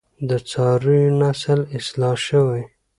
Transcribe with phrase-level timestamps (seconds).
[0.29, 2.63] د څارویو نسل اصلاح شوی؟